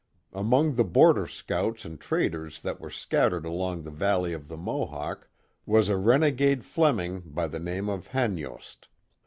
Among 0.33 0.73
the 0.73 0.83
border 0.83 1.27
scouts 1.27 1.85
and 1.85 1.99
traders 2.01 2.59
that 2.61 2.79
were 2.81 2.89
scattered 2.89 3.45
along 3.45 3.83
the 3.83 3.91
valley 3.91 4.33
of 4.33 4.47
the 4.47 4.57
Mohawk 4.57 5.29
was 5.67 5.89
a 5.89 5.95
renegade 5.95 6.65
Fleming 6.65 7.21
by 7.23 7.45
the 7.47 7.59
name 7.59 7.87
of 7.87 8.07
Hanyost. 8.07 8.87